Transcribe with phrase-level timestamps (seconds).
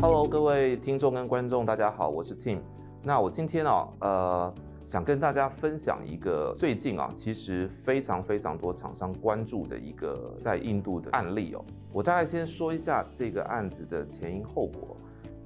[0.00, 2.58] Hello，各位听众跟观众，大家好，我是 Tim。
[3.02, 4.54] 那我今天啊，呃，
[4.86, 11.64] 想跟大家分享一个最近啊，其实非常非常多厂商关注的一个在印度的案例哦。
[11.92, 14.96] 我大概先说一下这个案子的前因后果。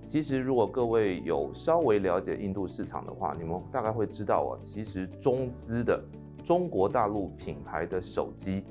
[0.05, 6.03] 其实，如果各位有稍微了解印度市场的话，你们大概会知道哦，其实中资的
[6.43, 8.65] 中国大陆品牌的手机，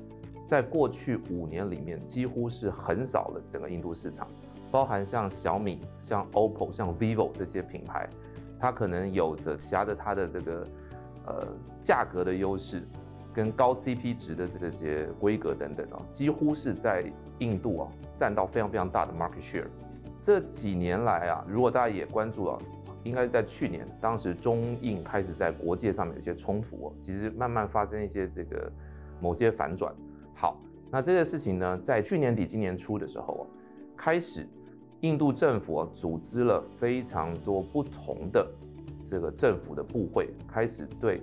[0.48, 4.26] 在过去五年里面几乎是横扫了整个印度市场，
[4.70, 8.08] 包含像小米、像 OPPO、像 VIVO 这些品牌，
[8.58, 10.66] 它可能有着挟着它的这个
[11.26, 11.46] 呃
[11.82, 12.82] 价格的优势，
[13.34, 17.04] 跟高 CP 值的这些规格等等啊，几乎是在
[17.40, 19.66] 印度啊占到非常非常大的 market share。
[20.22, 22.58] 这几年来啊，如果大家也关注了，
[23.04, 28.72] 应该是在去年，当时中印开始在国界上面有些冲突，其实慢慢发生一些这个
[29.20, 29.94] 某些反转。
[30.40, 30.56] 好，
[30.88, 33.44] 那这件事情呢，在去年底今年初的时候啊，
[33.96, 34.46] 开始
[35.00, 38.48] 印度政府啊组织了非常多不同的
[39.04, 41.20] 这个政府的部会，开始对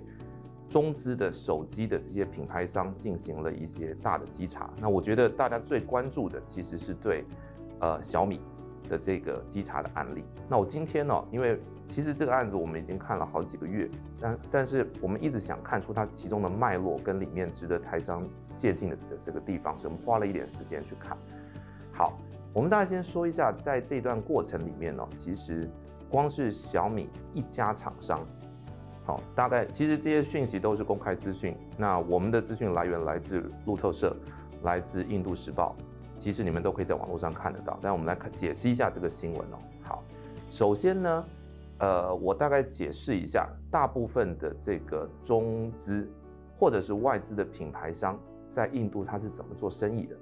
[0.68, 4.68] 中资的手机的这些品牌商进行了一些大的稽查。
[4.78, 7.24] 那我觉得大家最关注的其实是对
[7.80, 8.38] 呃小米。
[8.88, 18.22] 的这个稽查的案例，那我今天呢、因为其实这个案子我们已经看了好几个月，但但是我们一直想看出它其中的脉络跟里面值得台商
[18.56, 21.16] 借鉴的的这个地方，所以我们花了一点时间去看。
[21.92, 22.18] 好，
[22.52, 25.68] 我们大家先说一下，在这段过程里面呢、其实
[26.10, 28.18] 光是小米一家厂商，
[29.04, 34.16] 好，大概其实这些讯息都是公开资讯，那我们的资讯来源来自路透社，
[34.62, 35.74] 来自印度时报。
[36.18, 39.58] 其实你们都可以在网络上看得到，但我们来看解析一下这个新闻哦。
[39.82, 40.02] 好，
[40.48, 41.24] 首先呢，
[41.78, 46.08] 呃，我大概解释一下，大部分的这个中资
[46.58, 48.18] 或者是外资的品牌商
[48.56, 50.16] 在印度它是怎么做生意的。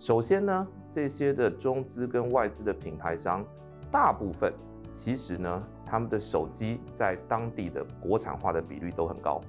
[0.00, 3.44] 首先呢，这些的中资跟外资的品牌商，
[3.88, 4.52] 大部分
[4.92, 9.40] 其实呢，他们的手机在当地的国产化的比率都很高。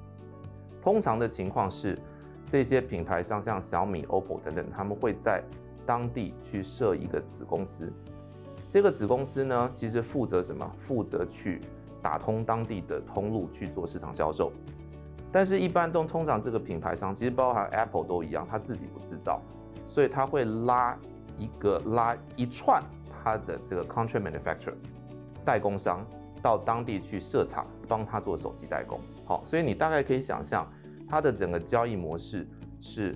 [0.79, 1.97] 通常的情况是，
[2.45, 5.43] 这些品牌商像小米、OPPO 等等，他们会在
[5.83, 7.91] 当地去设一个子公司，
[8.69, 10.71] 这个子公司呢，其实负责什么？
[10.87, 11.59] 负责去
[11.99, 14.51] 打通当地的通路去做市场销售。
[15.31, 19.41] 但是，一般都通常这个品牌商，其实包含 Apple 都一样，他自己不制造，
[19.85, 20.97] 所以他会拉
[21.37, 22.83] 一个拉一串
[23.23, 24.73] 他的这个 contract manufacturer
[25.45, 26.05] 代工商
[26.41, 28.99] 到当地去设厂，帮他做手机代工。
[29.25, 30.67] 好，所以你大概可以想象，
[31.07, 32.47] 它的整个交易模式
[32.79, 33.15] 是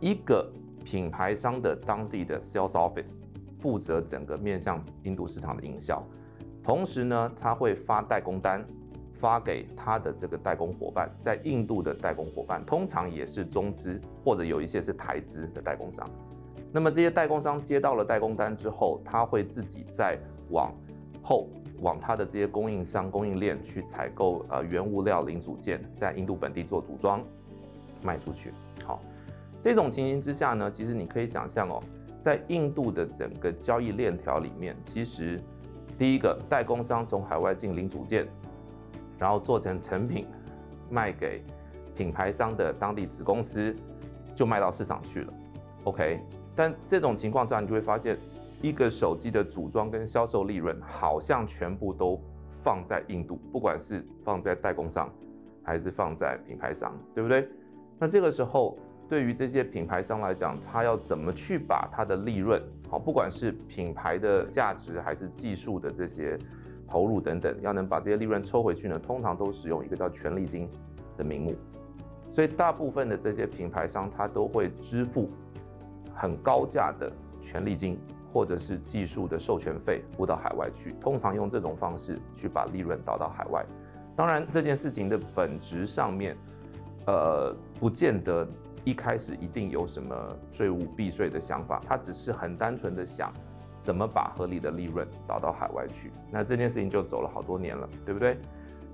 [0.00, 0.50] 一个。
[0.84, 3.12] 品牌商的当地的 sales office
[3.58, 6.06] 负责整个面向印度市场的营销，
[6.62, 8.62] 同时呢，他会发代工单，
[9.24, 16.06] 发给他的这个代工伙伴，在印度的代工伙伴通常也是中资或者有一些是台资的代工商。
[16.70, 20.18] 那么这些代工商接到了代工单之后，他会自己再
[20.50, 20.70] 往
[21.22, 21.48] 后
[21.80, 27.24] 往他的这些供应商供应链去采购呃原物料零组件，在印度本地做组装
[28.02, 28.52] 卖出去。
[28.84, 29.00] 好。
[29.62, 31.82] 这种情形之下呢，其实你可以想象哦，
[32.22, 35.40] 在印度的整个交易链条里面，其实
[35.98, 38.28] 第一个代工商从海外进零组件，
[39.18, 40.26] 然后做成成品，
[40.90, 41.42] 卖给
[41.94, 43.74] 品牌商的当地子公司，
[44.34, 45.32] 就卖到市场去了。
[45.84, 46.20] OK，
[46.54, 48.18] 但这种情况下，你就会发现，
[48.60, 52.20] 一个手机的组装跟销售利润好像全部都
[52.62, 55.08] 放在印度，不管是放在代工商，
[55.62, 57.48] 还是放在品牌商，对不对？
[57.98, 58.78] 那这个时候。
[59.06, 66.38] 对于这些品牌商来讲，他要怎么去把他的利润，好，不管是品牌的价值还是技术的这些
[66.86, 68.98] 投入等等，要能把这些利润抽回去呢？
[68.98, 70.68] 通常都使用一个叫权利金
[71.16, 71.54] 的名目，
[72.30, 75.30] 所以大部分的这些品牌商，他都会支付
[76.14, 77.98] 很高价的权利金，
[78.32, 83.64] 或者是技术的授权费付到海外去，通常用这种方式去把利润导到海外。
[84.16, 86.36] 当然，这件事情的本质上面，
[87.06, 88.46] 呃，不见得。
[88.86, 90.14] 一开始一定有什么
[90.50, 93.32] 税务避税的想法，他只是很单纯的想
[93.84, 96.10] 怎么把合理的利润导到海外去。
[96.30, 98.38] 那这件事情就走了好多年了，对不对？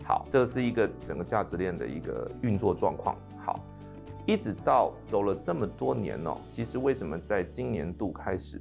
[0.04, 3.14] 好，这是一个整个价值链的一个运作状况。
[3.38, 3.60] 好，
[4.26, 8.60] 一直到走了这么多年哦，其实为什么在今年度开始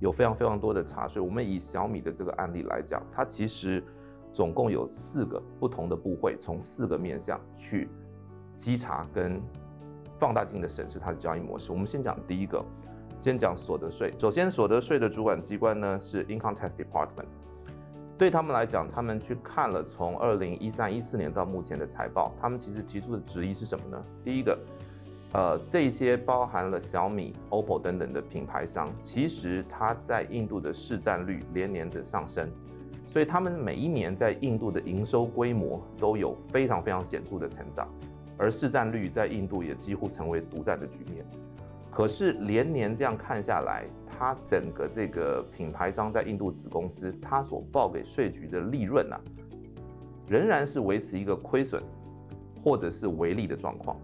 [0.00, 1.20] 有非常非常多的查税？
[1.20, 3.84] 我们以小米的这个案例来讲，它其实
[4.32, 7.90] 总共有四个不同的部会，从四个面向去
[8.56, 9.38] 稽查跟。
[10.18, 11.72] 放大镜的审视它的交易模式。
[11.72, 12.64] 我们先讲第一个，
[13.22, 14.12] 先讲所得税。
[14.18, 17.28] 首先，所得税的主管机关呢是 Income Tax Department。
[18.18, 24.04] 对他们来讲，他们去看了从二零一三一四年到目前的财报，他们其实提出的质疑是什么呢？
[24.24, 24.58] 第一个，
[25.34, 32.50] 呃，这些包含了小米、OPPO 等等的品牌商，其实它在印度的市占率连年的上升，
[33.06, 37.88] 所以他们每一年在印度的营收规模都有非常非常显著的成长，
[38.36, 41.24] 而市占率在印度也几乎成为独占的局面。
[41.92, 49.20] 可是连年这样看下来，它整个这个品牌商在印度子公司，它所报给税局的利润啊，
[50.26, 51.82] 仍然是维持一个亏损
[52.64, 53.94] 或者是微利的状况。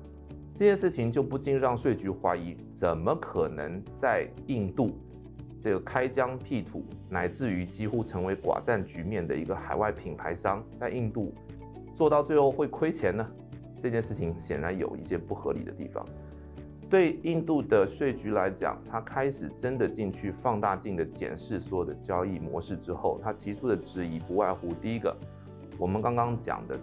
[0.55, 4.91] 这件事情就不禁让税局怀疑，怎么可能在印度
[5.59, 11.33] 这个开疆辟土，乃至于几乎成为寡占局面的一个海外品牌商，在印度
[11.95, 13.27] 做到最后会亏钱呢？
[13.81, 16.05] 这件事情显然有一些不合理的地方。
[16.91, 25.17] 对印度的税局来讲，他开始真的进去放大镜的检视所有的交易模式之后，他提出的质疑不外乎第一个，
[25.79, 26.79] 我们刚刚讲的。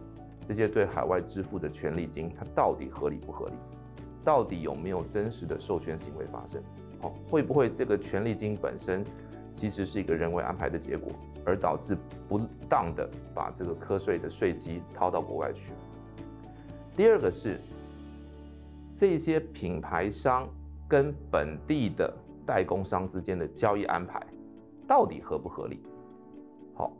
[0.47, 3.53] 这些对海外支付的权利金，它到底合理不合理？
[4.23, 6.61] 到底有没有真实的授权行为发生？
[7.01, 9.03] 好，会不会这个权利金本身
[9.51, 11.11] 其实是一个人为安排的结果，
[11.43, 11.97] 而导致
[12.29, 15.73] 不当的把这个课税的税基掏到国外去？
[16.95, 17.59] 第二个是
[18.95, 20.47] 这些品牌商
[20.87, 22.11] 跟本地的
[22.45, 24.21] 代工商之间的交易安排
[24.87, 25.83] 到底合不合理？
[26.73, 26.91] 好，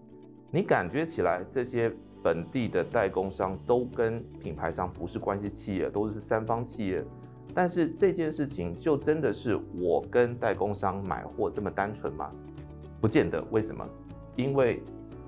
[0.52, 1.92] 你感觉起来这些。
[2.24, 7.06] 本地的代工商都跟品牌商不是关系企业，都是三方企业。
[7.54, 12.32] 但是这件事情就真的是我跟代工商买货这么单纯吗？
[13.00, 13.40] 不见得。
[13.52, 13.88] 为什么？
[14.36, 14.82] 因为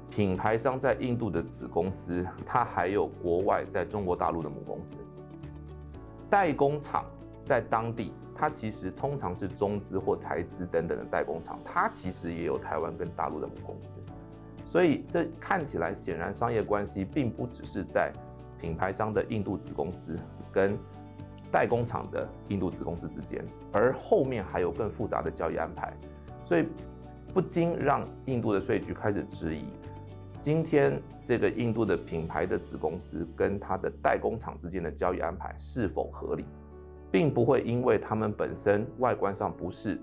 [0.10, 4.98] 品牌商在印度的子公司，它还有国外在中国大陆的母公司。
[6.30, 7.06] 代工厂
[7.44, 14.00] 在当地，它其实通常是中资或台资等等的代工厂，它其实也有台湾跟大陆的母公司。
[14.66, 18.12] 所以这看起来显然商业关系并不只是在
[18.60, 20.18] 品牌商的印度子公司
[20.52, 20.78] 跟
[21.50, 23.42] 代工厂的印度子公司之间，
[23.72, 25.94] 而后面还有更复杂的交易安排，
[26.44, 26.68] 所以
[27.34, 29.64] 不禁让印度的税局开始质疑：
[30.48, 36.46] 今天这个印度的品牌的子公司跟它的代工厂之间的交易安排是否合理，
[37.12, 40.00] 并不会因为他们本身外观上不是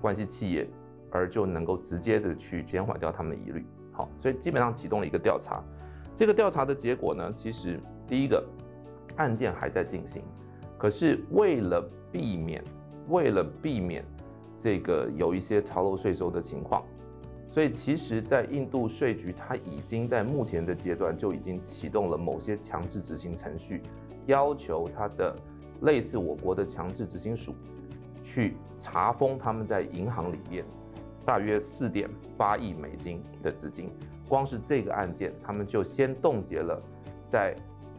[0.00, 0.64] 关系企业，
[1.10, 3.66] 而就能够直接的去减缓掉他们的疑虑。
[3.90, 5.60] 好，所以基本上启动了一个调查。
[6.14, 8.46] 这个调查的结果呢，其实第一个
[9.16, 10.22] 案件还在进行，
[10.78, 12.62] 可是为了避免，
[13.08, 14.04] 为了避免
[14.56, 16.84] 这个有一些逃漏税收的情况，
[17.50, 23.82] 所以其实，在印度税局，它已经在目前的阶段就已经启动了某些强制执行程序，
[24.26, 25.34] 要求它的
[25.80, 27.52] 类似我国的强制执行署
[28.22, 30.64] 去查封他们在银行里面。
[31.26, 33.90] 大约四点八亿美金的资金，
[34.28, 36.80] 光是这个案件，他们就先冻结了
[37.26, 37.54] 在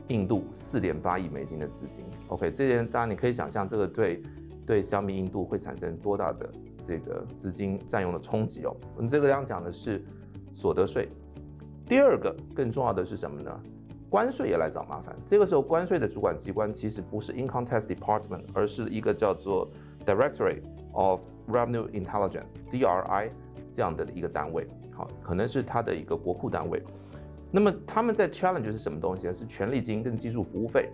[0.08, 2.06] 印度四点八亿美金的资金。
[2.30, 4.24] OK，这件当然你可以想象，这个对
[4.66, 6.50] 对小米印度会产生多大的
[6.82, 8.76] 这个资金占用的冲击哦。
[8.96, 10.04] 我们这个要讲的是
[10.52, 11.10] 所得税。
[11.86, 13.60] 第二个更重要的是什么呢？
[14.10, 15.16] 关税也来找麻烦。
[15.26, 19.70] 这个时候，关税的主管机关其实不是 Income Tax Department，而是一个叫做
[20.06, 23.30] Directorate of Revenue Intelligence (DRI)
[23.72, 26.84] 这样的一个单位，好，可能是它的一个国库单位。
[27.50, 29.34] 那么他们在 challenge 是什么东西呢？
[29.34, 30.90] 是权利金跟技术服务费。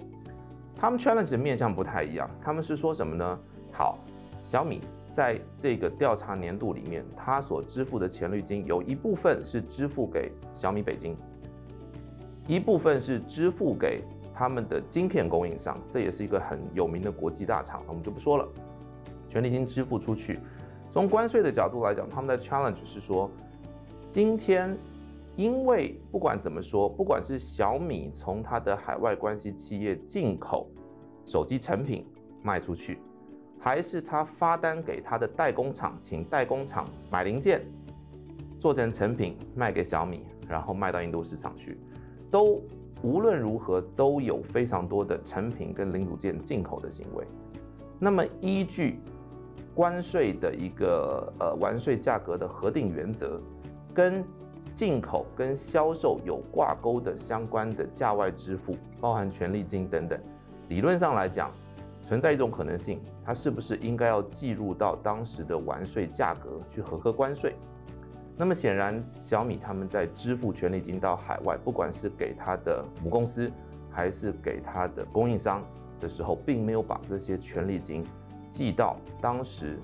[0.75, 3.39] 他们 challenge 的面向不太一样，他们是说什么呢？
[3.71, 3.97] 好，
[4.43, 4.81] 小米
[5.17, 11.17] 在这个调查年度里面，他所支付的权利金有一部分是支付给小米北京，
[12.45, 18.47] 一部分是支付给他们的晶片供应商，这也是一个很有名的国际大厂，我们就不说了。
[19.27, 20.39] 权利金支付出去，
[20.91, 23.27] 从关税的角度来讲，他们的 challenge 是说，
[24.11, 24.77] 今天
[25.35, 30.69] 因为不管怎么说，不管是小米从它的海外关系企业进口
[31.25, 32.05] 手机成品
[32.43, 32.99] 卖出去，
[33.59, 37.61] 还是他发单给他的代工厂，请代工厂买零件
[38.59, 41.79] 做成成品卖给小米，然后卖到印度市场去，
[42.31, 42.61] 都
[43.01, 47.25] 无论如何都有非常多的成品跟零组件进口的行为，
[47.99, 48.99] 那么依据。
[49.75, 53.39] 关税的一个呃完税价格的核定原则，
[53.93, 54.25] 跟
[54.73, 60.19] 进口跟销售有挂钩的相关的价外支付，包含权利金等等，
[60.67, 61.51] 理论上来讲，
[62.07, 67.53] 存在一种可能性，它是不是应该要计入到当时的完税价格去核课关税？
[68.37, 73.51] 那么显然，小米他们在支付权利金到海外，不管是给他的母公司
[73.91, 75.61] 还是给他的供应商
[75.99, 78.05] 的时候，并没有把这些权利金。
[78.49, 79.77] 记到当时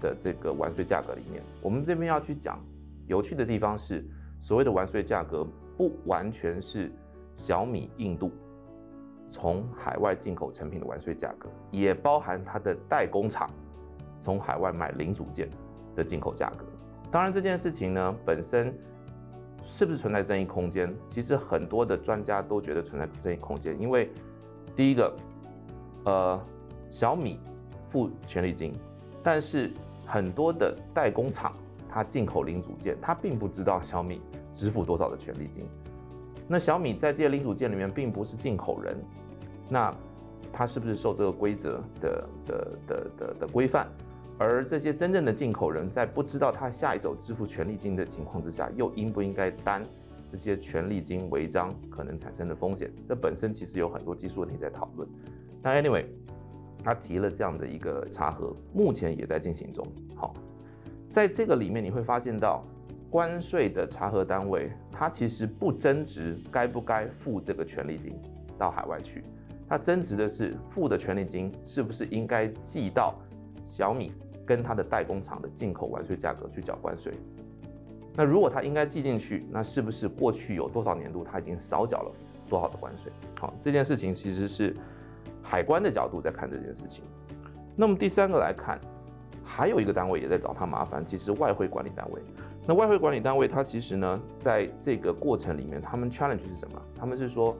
[0.00, 1.42] 的这个完税价格里面。
[1.60, 2.64] 我们这边要去讲
[3.08, 4.06] 有趣的地方是，
[4.38, 5.44] 所谓的完税价格
[5.76, 6.92] 不完全是
[7.36, 8.30] 小米印度
[9.34, 13.50] 从海外进口成品的完税价格，也包含它的代工厂
[14.20, 15.50] 从海外买零组件
[15.96, 16.64] 的进口价格。
[17.10, 18.72] 当然，这件事情呢本身
[19.60, 20.94] 是不是存在争议空间？
[21.08, 24.08] 其实很多的专家都觉得存在争议空间，因为
[24.76, 25.16] 第一个，
[26.04, 26.40] 呃，
[26.88, 27.40] 小米
[27.90, 28.72] 付权利金，
[29.20, 29.72] 但是
[30.06, 31.52] 很多的代工厂
[31.88, 34.22] 它进口零组件，它并不知道小米
[34.52, 35.66] 支付多少的权利金。
[36.46, 38.96] 那小米在这些零组件里面并不是进口人。
[39.68, 39.94] 那
[40.52, 43.86] 它是不是受这个规则的的的的的规范？
[44.36, 49.84] 而这些真正的进口人在不知道他下一手支付权利金的情况之下，又应不应该担
[50.28, 52.90] 这些权利金违章可能产生的风险？
[53.06, 55.08] 这本身其实有很多技术问题在讨论。
[55.62, 56.04] 那 anyway，
[56.82, 59.86] 他提了这样的一个查核，目前也在进行中。
[60.16, 60.34] 好，
[61.08, 62.64] 在这个里面你会发现到，
[63.08, 68.20] 关税的查核单位，他其实不争执该不该付这个权利金
[68.58, 69.22] 到海外去。
[69.74, 73.12] 它争执的是付的权利金是不是应该寄到
[73.64, 74.12] 小米
[74.46, 77.12] 跟它的代工厂的进口完税价格去缴关税？
[78.14, 82.12] 那如果它应该寄进去，那是不是过去有多少年度它已经少缴了
[82.48, 83.10] 多少的关税？
[83.40, 84.76] 好，这件事情其实是
[85.42, 87.02] 海关的角度在看这件事情。
[87.74, 88.78] 那么第三个来看，
[89.42, 92.22] 还有一个单位也在找他麻烦，其实外汇管理单位。
[92.64, 96.80] 那外汇管理单位它其实呢，在这个过程里面，他们 challenge 是什么？
[96.96, 97.56] 他们是说，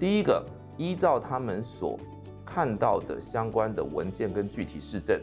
[0.00, 0.44] 第一个。
[0.82, 1.96] 依照他们所
[2.44, 5.20] 看到的相关的文件跟具体事证，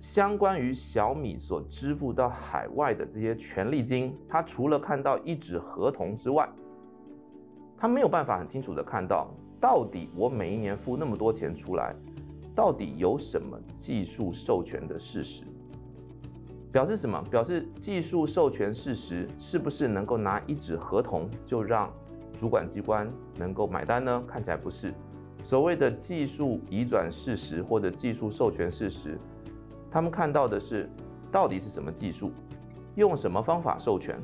[0.00, 6.48] 相关于小米所支付到海外的这些权利金，他除了看到一纸合同之外，
[7.76, 9.28] 他没有办法很清楚的看到
[9.60, 11.94] 到底我每一年付那么多钱出来，
[12.54, 15.44] 到底有什么技术授权的事实？
[16.72, 17.22] 表示什么？
[17.30, 21.92] 表示技术授权事实是不是能够拿一纸合同就让？
[22.42, 23.08] 主管机关
[23.38, 24.20] 能够买单呢？
[24.26, 24.92] 看起来不是。
[25.44, 29.16] 所谓的技术移转事实或者技术授权事实，
[29.88, 30.90] 他们看到的是
[31.30, 32.32] 到底是什么技术，
[32.96, 34.20] 用什么方法授权，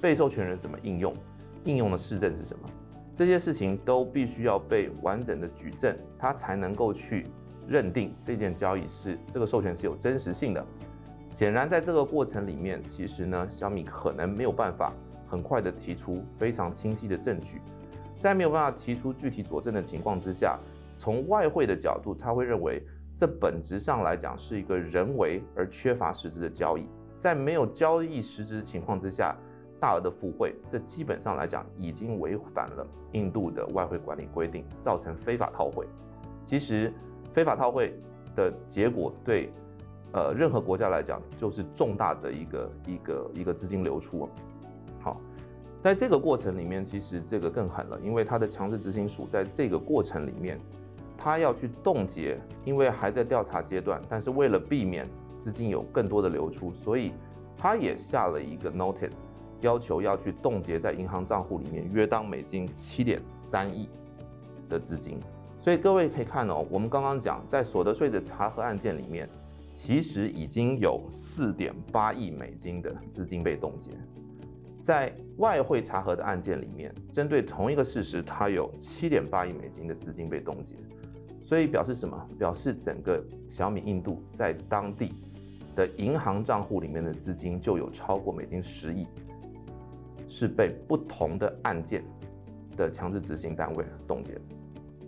[0.00, 1.12] 被授权人怎么应用，
[1.64, 2.68] 应用的市政是什么？
[3.16, 7.26] 这些事情都必须要被完整的举证，他才能够去
[7.66, 10.64] 认定这件交易是这个授权是有真实性的。
[11.34, 14.92] 显然，在这个过程里面，其实呢，小米可能没有办法。
[15.30, 17.60] 很快的提出非常清晰的证据，
[18.18, 20.58] 在没有办法提出具体佐证的情况之下，
[20.96, 22.82] 从外汇的角度，他会认为
[23.16, 26.84] 这本质上来讲是一个人为而缺乏实质的交易，
[27.20, 29.36] 在没有交易实质的情况之下，
[29.78, 35.86] 大额的付汇，这基本上来讲已经违反了印度的外汇管理规定，造成非法套汇。
[36.44, 36.92] 其实
[37.32, 37.94] 非法套汇
[38.34, 39.52] 的结果对
[40.12, 44.28] 呃任何国家来讲就是重大的一个一个一个资金流出。
[45.82, 50.58] 在这个过程里面，其实这个更狠了，因为它的强制执行署在这个过程里面，
[51.16, 55.08] 他要去冻结，因为还在调查阶段，但是为了避免
[55.40, 57.12] 资金有更多的流出，所以
[57.56, 59.16] 他也下了一个 notice，
[59.62, 63.88] 要求要去冻结在银行账户里面约当美金七点三亿
[64.68, 65.18] 的资金。
[65.58, 69.28] 所以各位可以看哦，我们刚刚讲在所得税的查核案件里面，
[69.72, 73.92] 其实已经有四点八亿美金的资金被冻结。
[74.90, 80.74] 在外汇查核的案件里面，针对同一个事实，它有七点八亿美金的资金被冻结，
[81.40, 82.28] 所以表示什么？
[82.36, 85.14] 表示整个小米印度在当地
[85.76, 89.06] 的银行账户里面的资金就有超过美金十亿，
[90.28, 92.02] 是被不同的案件
[92.76, 94.36] 的强制执行单位冻结。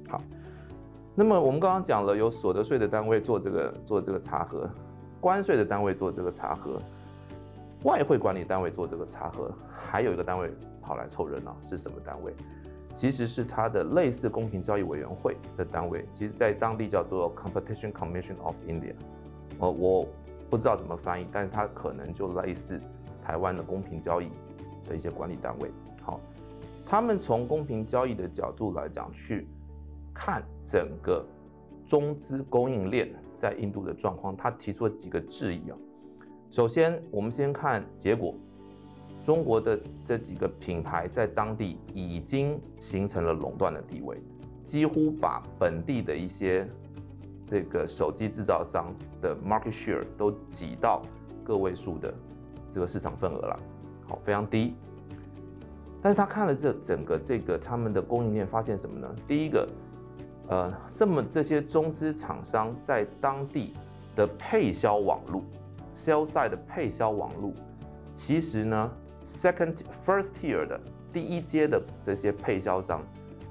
[0.08, 0.22] 好，
[1.12, 4.70] 那么我们刚刚讲了，有所得税的单位做这个做这个查核，
[5.20, 6.80] 关税的单位做这个查核。
[7.84, 12.32] 外汇管理单位做这个查核，还有一个单位跑来凑热闹，是什么单位？
[12.94, 18.94] 其实是它的类似公平交易委员会的单位，其实在当地叫做 Competition Commission of India。
[19.58, 20.06] 呃，我
[20.50, 22.80] 不知道怎么翻译，但是它可能就类似
[23.24, 24.28] 台湾的公平交易
[24.84, 25.70] 的一些管理单位。
[26.02, 26.20] 好，
[26.84, 29.48] 他们从公平交易的角度来讲，去
[30.12, 31.24] 看整个
[31.86, 33.08] 中资供应链
[33.38, 35.76] 在印度的状况，他提出了几个质疑啊。
[36.52, 38.34] 首先，我们先看结果。
[39.24, 44.18] 中国的这几个品牌在当地已经形成了垄断的地位，
[44.66, 46.68] 几乎把本地的一些
[47.46, 48.92] 这个手机制造商
[49.22, 51.00] 的 market share 都挤到
[51.42, 52.12] 个位数的
[52.74, 53.58] 这个市场份额了，
[54.06, 54.74] 好，非常低。
[56.02, 59.08] 但是他看了这整个这个他们的供应链，发现什么呢？
[59.26, 59.66] 第一个，
[60.48, 63.72] 呃，这么这些中资厂商在当地
[64.14, 65.42] 的配销网络。
[65.94, 67.52] Sell side 的配销网络，
[68.14, 68.90] 其实呢
[69.22, 70.80] ，second first tier 的
[71.12, 73.02] 第一阶的这些配销商，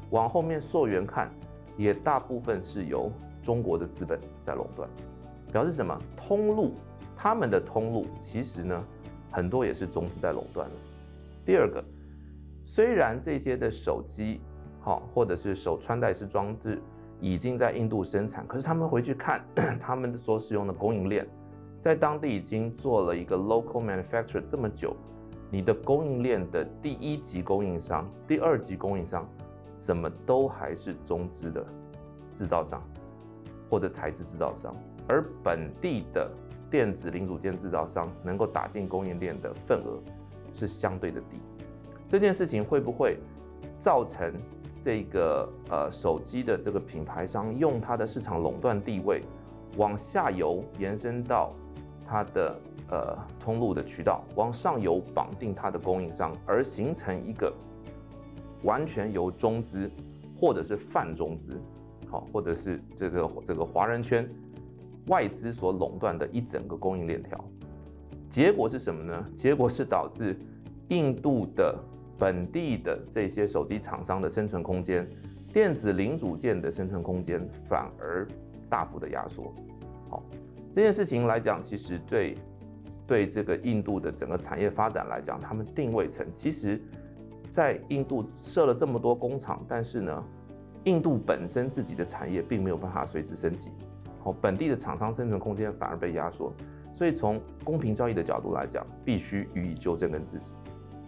[0.10, 1.30] 往后面溯源看，
[1.78, 3.12] 也大部分是由
[3.44, 4.90] 中国的资本在垄断，
[5.52, 5.98] 表示什么？
[6.18, 6.74] 通路，
[7.16, 8.84] 他们的通路其实呢，
[9.32, 10.76] 很多也是中资在垄断的。
[11.46, 11.84] 第二个，
[12.66, 14.42] 虽然这些的手机，
[14.80, 16.82] 好，或者是手穿戴式装置
[17.20, 19.44] 已经在印度生产，可是他们回去看
[19.80, 21.28] 他们所使用的供应链，
[21.82, 24.96] 在当地已经做了一个 local manufacturer 这么久，
[25.50, 29.28] 你的供应链的第一级供应商、第二级供应商，
[29.80, 31.66] 怎么都还是中资的
[32.38, 32.80] 制造商
[33.68, 34.76] 或者材质制造商，
[35.08, 36.30] 而本地的
[36.70, 40.00] 电子零组件制造商能够打进供应链的份额
[40.54, 41.40] 是相对的低。
[42.08, 43.18] 这件事情会不会
[43.80, 44.32] 造成？
[44.84, 49.22] 这个呃手机的这个品牌商用它的市场垄断地位，
[49.78, 51.54] 往下游延伸到
[52.12, 57.54] 它的呃通路的渠道，往上游绑定它的供应商，而形成一个
[58.64, 59.90] 完全由中资
[60.38, 61.58] 或者是泛中资，
[62.10, 64.30] 好，或者是这个这个华人圈
[65.08, 67.42] 外资所垄断的一整个供应链条。
[68.30, 69.26] 结果是什么呢？
[69.36, 70.38] 结果是导致
[70.90, 71.74] 印度的。
[72.20, 75.10] 本地的这些手机厂商的生存空间，
[75.52, 78.28] 电子零组件的生存空间反而
[78.70, 79.52] 大幅的压缩。
[80.08, 80.22] 好，
[80.74, 82.36] 这件事情来讲，其实对
[83.06, 86.82] 对这个印度的整个产业发展来讲，他们定位成其实，
[87.52, 90.24] 在印度设了这么多工厂，但是呢，
[90.86, 93.72] 印度本身自己的产业并没有办法随之升级。
[94.24, 96.54] 好，本地的厂商生存空间反而被压缩。
[96.94, 100.54] 所以从公平交易的角度来讲，必须予以纠正跟制止。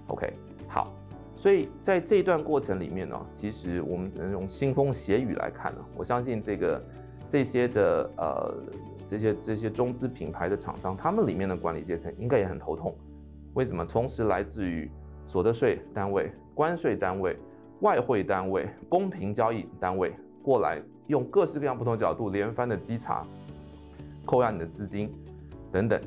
[0.07, 0.33] OK，
[0.67, 0.91] 好。
[1.35, 5.79] 所以在这一段过程里面呢，其实我们只能用腥风血雨来看呢。
[5.97, 6.81] 我相信这个
[7.27, 8.53] 这些的呃
[9.13, 12.95] 这些这些中资品牌的厂商，他们里面的管理阶层应该也很头痛。
[13.53, 13.85] 为什么？
[13.85, 14.89] 同时来自于
[15.27, 17.37] 所得税单位、关税单位、
[17.81, 23.23] 外汇单位、公平交易单位过来，用各式各样不同角度连番的稽查、
[24.25, 25.11] 扣押你的资金
[25.71, 26.01] 等等。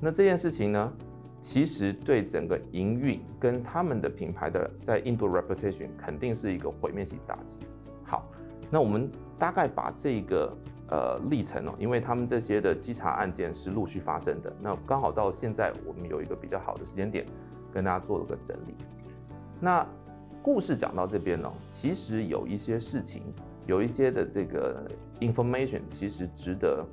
[0.00, 0.92] 那这件事情呢？
[1.40, 7.64] 其实对整个营运跟他们的品牌的在印度 reputation 肯定是一个毁灭性打击。
[8.02, 8.28] 好，
[8.68, 10.52] 那我们大概把这个
[10.88, 17.24] 呃历程哦，因为他们这些的稽查案件是陆续发生的，那刚好到现在我们有一个比较好的时间点，
[17.72, 18.74] 跟大家做了个整理。
[19.60, 19.86] 那
[20.42, 23.22] 故事讲到这边呢，其实有一些事情，
[23.66, 24.86] 有一些的这个
[25.20, 26.86] information，其实值得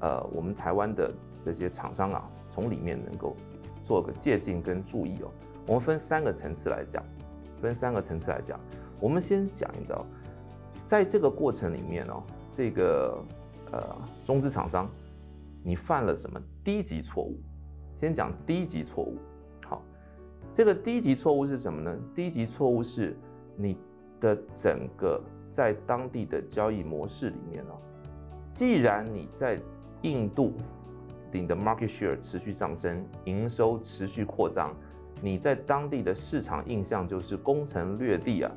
[0.00, 1.12] 呃我们台湾的
[1.44, 3.36] 这些厂商啊，从里面能够。
[3.84, 5.28] 做个借鉴跟注意哦，
[5.66, 7.02] 我们分三个层次来讲，
[7.60, 8.58] 分三个层次来讲，
[9.00, 10.06] 我们先讲一个，
[10.86, 13.20] 在这个过程里面哦，这个
[13.72, 13.82] 呃
[14.24, 14.88] 中资厂商，
[15.64, 17.40] 你犯了什么低级错误？
[17.96, 19.16] 先讲低级错误。
[19.64, 19.82] 好，
[20.54, 21.96] 这个低级错误是什么呢？
[22.14, 23.16] 低级错误是
[23.56, 23.76] 你
[24.20, 27.74] 的整个在当地的交易模式里面哦，
[28.54, 29.58] 既然你在
[30.02, 30.54] 印度。
[31.34, 34.70] 你的 market share 持续上升，营收持续扩张，
[35.22, 38.52] 你在当地的市场印象就是攻城略地啊，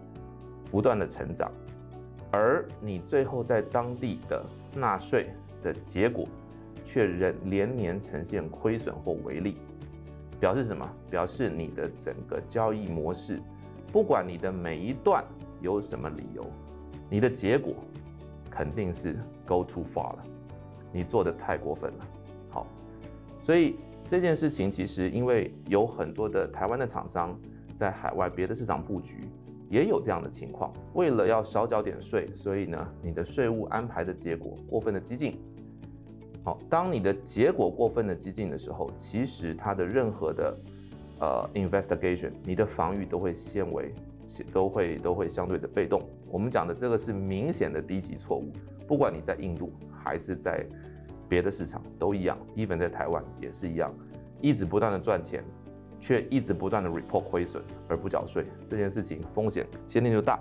[0.70, 1.50] 不断的成长，
[2.34, 5.30] 而你最后在当地的纳税
[5.64, 6.28] 的结果，
[6.84, 9.58] 却仍连年呈现亏损或微利，
[10.40, 10.88] 表示什么？
[11.10, 13.42] 表示你的整个交易模式，
[13.92, 15.24] 不管你的每一段
[15.62, 16.46] 有什么理由，
[17.10, 17.74] 你的结果
[18.50, 20.24] 肯定是 go too far 了，
[20.92, 22.08] 你做的太过分了。
[22.50, 22.68] 好，
[23.40, 27.36] 所以这件事情其实因为有很多的台湾的厂商
[27.78, 29.28] 在海外别的市场布局，
[29.76, 30.72] 也有这样的情况。
[30.94, 35.38] 为了要少缴点税，所以呢，你的税务安排的结果过分的激进。
[36.46, 40.58] 好，当你的结果过分的激进的时候，其实它的任何的
[41.20, 43.94] 呃 investigation，你的防御都会先为
[44.54, 46.02] 都会都会相对的被动。
[46.30, 48.52] 我们讲的这个是明显的低级错误，
[48.88, 50.66] 不管你在印度还是在。
[51.28, 53.92] 别的市场都一样，even 在台湾也是一样，
[54.42, 55.44] 一直不断的赚钱，
[56.06, 60.40] 却一直不断的 report 亏损而不缴税，这件事情风险先天就大。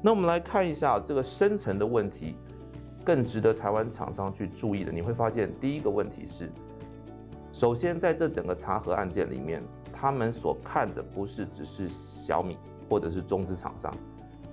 [0.00, 2.36] 那我们来看一下这个深层的问题，
[3.04, 6.48] 更值得台湾厂商去注意的，你会发现第一个问题是，
[7.52, 9.60] 首先在这整个查核案件里面，
[9.92, 12.56] 他们所看的不是只是小米
[12.88, 13.92] 或者是中资厂商，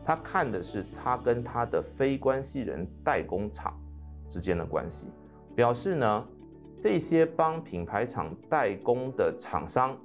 [0.03, 3.71] 他看的是他跟他的非关系人代工厂。
[4.27, 5.08] 之间的关系，
[5.55, 6.27] 表示呢，
[6.86, 9.98] 这些帮品牌厂代工的厂商，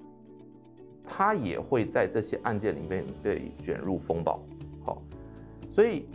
[1.05, 4.41] 他也会在这些案件里面被卷入风暴。
[4.83, 5.03] 好，
[5.69, 6.07] 所以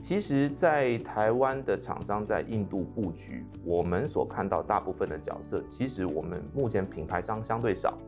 [0.00, 7.98] 其实，在台湾的厂商在印度布局，我们所看到大部分的角色，其实我们目前品牌商相对少，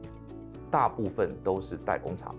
[0.71, 2.33] 大部分都是代工厂。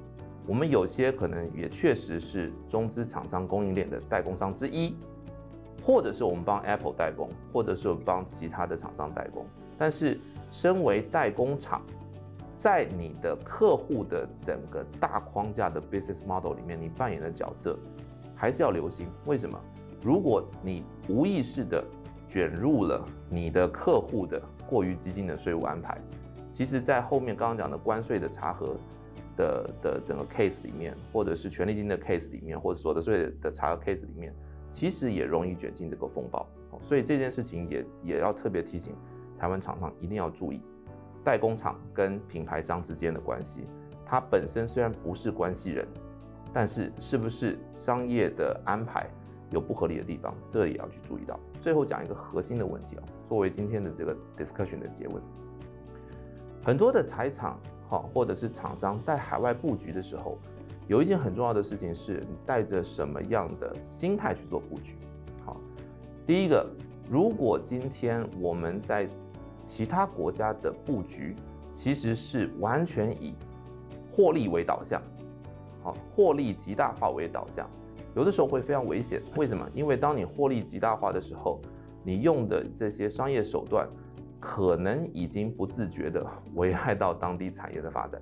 [0.47, 4.95] 我们有些可能也确实是中资厂商供应链的代工商之一，
[5.88, 9.45] 或者是我们帮 Apple 代工，或者是我们帮其他的厂商代工。
[9.78, 10.19] 但是，
[10.52, 11.82] 身为代工厂，
[12.58, 17.80] 在你的客户的整个大框架的 business model 里面，你扮演的角色
[18.36, 19.08] 还是要留心。
[19.26, 19.58] 为什么？
[20.04, 21.82] 如果你无意识的
[22.28, 25.97] 卷入了你的客户的过于激进的税务安排，
[26.52, 28.76] 其实，在后面刚刚讲的关税的查核
[29.38, 34.36] 的的整个 case 里面，或者是权利金的 case 里面，或者所得税的查核 case 里面，
[34.77, 36.47] 其实也容易卷进这个风暴。
[36.79, 38.93] 所以这件事情也也要特别提醒
[39.35, 40.61] 台湾厂商一定要注意，
[41.23, 43.65] 代工厂跟品牌商之间的关系，
[44.05, 45.87] 它本身虽然不是关系人，
[46.53, 49.09] 但是是不是商业的安排
[49.49, 51.39] 有不合理的地方，这也要去注意到。
[51.59, 55.19] 最后讲一个核心的问题啊，作为今天的这个 discussion 的结论，
[56.63, 57.59] 很多的财厂。
[57.89, 60.37] 好，或者是厂商在海外布局的时候，
[60.88, 64.95] 有一件很重要的事情是，你带着什么样的心态去做布局？
[65.45, 65.58] 好，
[66.26, 66.65] 第一个，
[67.10, 69.08] 如果今天我们在
[69.65, 71.36] 其他国家的布局，
[71.73, 73.36] 其实是完全以
[74.12, 75.02] 获利为导向，
[75.84, 77.69] 好，获利极大化为导向，
[78.15, 79.21] 有的时候会非常危险。
[79.36, 79.69] 为什么？
[79.73, 81.60] 因为当你获利极大化的时候，
[82.04, 83.88] 你用的这些商业手段。
[84.39, 86.23] 可能已经不自觉地
[86.54, 88.21] 危害到当地产业的发展。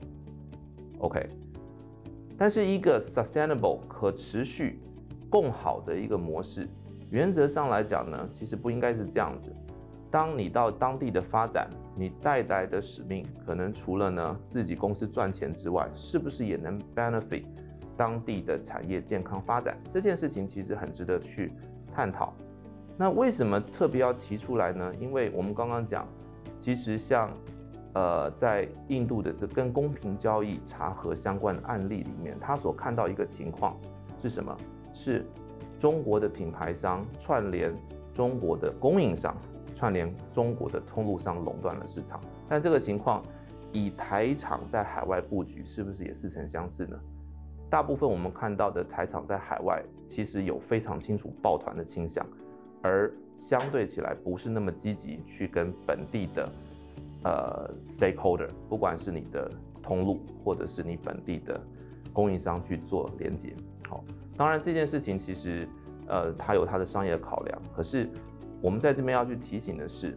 [1.00, 1.28] OK，
[2.38, 4.80] 但是一个 sustainable 可持续
[5.30, 6.68] 共好的一个模式，
[7.10, 9.56] 原则上来讲呢，其实不应该是这样子。
[10.12, 17.44] 当你到当地的发展，你带来的使命，可能除了呢自己公司赚钱之外，是不是也能 benefit
[17.98, 19.78] 当地的产业健康发展？
[19.94, 21.52] 这件事情其实很值得去
[21.94, 22.34] 探讨。
[22.98, 24.94] 那为什么特别要提出来呢？
[25.02, 26.08] 因为我们刚刚讲，
[26.58, 27.30] 其实像，
[27.96, 33.76] 呃，在印度的这跟公平交易查核相关的案例里面，他所看到一个情况
[34.22, 34.56] 是什么？
[34.94, 35.26] 是
[35.80, 37.74] 中国的品牌商串联
[38.14, 39.36] 中国的供应商，
[39.76, 42.20] 串联中国的通路商垄断了市场。
[42.50, 43.24] 但这个情况，
[43.72, 47.00] 以台厂在海外布局，是不是也似曾相识呢？
[47.70, 52.26] 大部分我们看到的台厂在海外，其实有非常清楚抱团的倾向。
[52.82, 56.48] 而相对起来，不是那么积极去跟本地的
[57.26, 61.60] 呃 stakeholder，不管是你的通路或者是你本地的
[62.14, 63.54] 供应商去做连接。
[63.90, 64.04] 好，
[64.38, 65.68] 当然这件事情其实
[66.08, 68.08] 呃它有它的商业考量，可是
[68.62, 70.16] 我们在这边要去提醒的是，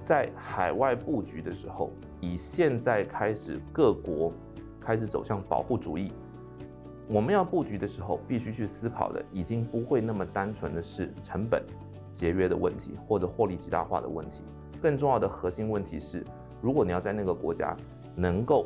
[0.00, 1.90] 在海外布局的时候，
[2.20, 4.32] 以现在开始各国
[4.80, 6.12] 开始走向保护主义，
[7.08, 11.62] 我们要布局的时候，必须去思考的已经不会那么单纯的是成本。
[12.14, 14.44] 节约的问题，或者获利极大化的问题，
[14.80, 16.24] 更重要的核心问题是，
[16.64, 17.76] 如果你要在那个国家
[18.16, 18.64] 能够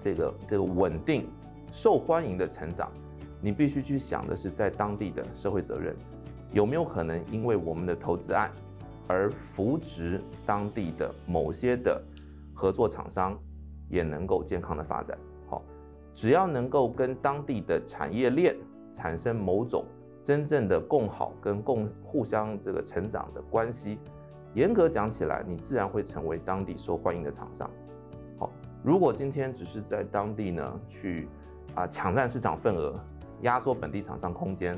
[0.00, 1.28] 这个这个稳定、
[1.70, 2.90] 受欢迎的成长，
[3.40, 5.94] 你必须去想的是，在当地的社会责任
[6.50, 8.50] 有没有可能因为我们的投资案
[9.06, 12.02] 而扶植当地的某些的
[12.52, 13.38] 合作厂商
[13.88, 15.16] 也能够健康的发展。
[15.48, 15.62] 好，
[16.12, 18.56] 只要能够跟当地的产业链
[18.92, 19.84] 产生某种。
[20.24, 23.98] 真正的共好跟共互相这个成长的关系，
[24.54, 27.70] 严格讲起来，你自然会成为当地受欢迎的厂商。
[28.38, 28.50] 好，
[28.82, 31.28] 如果今天只是在当地呢去
[31.74, 32.94] 啊抢占市场份额，
[33.42, 34.76] 压缩本地厂商空间，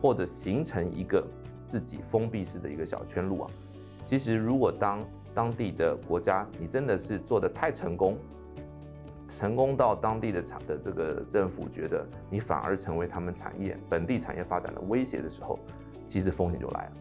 [0.00, 1.26] 或者形成一个
[1.66, 3.50] 自己封闭式的一个小圈路啊，
[4.04, 8.16] 其实如果当当地的国家你真的是做得太成功。
[9.28, 15.58] 成功到当地的厂的这个政府觉得你反而成为他们产业本地产业发展的威胁的时候，
[16.06, 16.92] 其实风险就来了。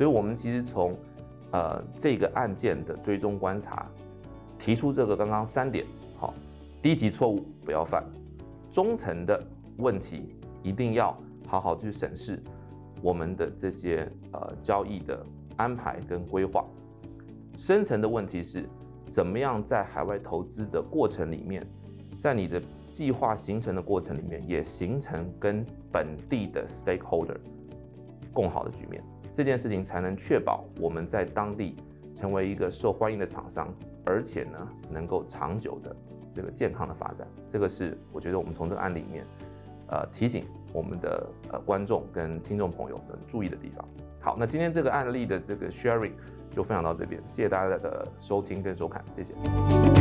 [0.00, 0.96] 所以我们其实从
[1.50, 3.86] 呃这个案件的追踪观察，
[4.58, 5.84] 提出这个刚刚三点，
[6.16, 6.32] 好，
[6.80, 8.02] 低级错误不要犯，
[8.72, 9.38] 中层的
[9.76, 11.14] 问题一定要
[11.46, 12.42] 好好去审视
[13.02, 15.22] 我们的这些呃交易的
[15.58, 16.64] 安排跟规划，
[17.58, 18.66] 深层的问题是。
[19.06, 21.66] 怎么样在海外投资的过程里面，
[22.20, 27.36] 在你的计划形成的过程里面，也形成跟本地的 stakeholder
[28.32, 29.02] 共好的局面，
[29.34, 31.76] 这件事情才能确保我们在当地
[32.14, 33.72] 成为一个受欢迎的厂商，
[34.04, 35.94] 而且呢能够长久的
[36.34, 37.26] 这个健康的发展。
[37.48, 39.26] 这个是我觉得我们从这个案例里面，
[39.88, 43.86] 呃提醒我们的呃观众跟听众朋友们注意的地方。
[44.20, 46.12] 好，那今天这个案例的这个 sharing。
[46.52, 49.99] 就分享到这边，谢谢大家的收听跟收看，谢谢。